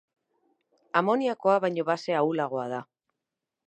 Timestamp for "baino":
1.67-1.87